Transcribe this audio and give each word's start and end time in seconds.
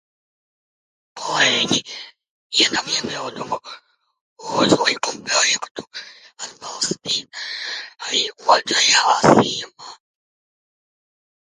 Kolēģi, 1.23 1.81
ja 2.61 2.69
nav 2.77 2.89
iebildumu, 2.93 3.59
lūdzu 4.47 4.81
likumprojektu 4.91 5.87
atbalstīt 6.49 7.41
arī 8.09 8.25
otrajā 8.57 9.07
lasījumā. 9.21 9.95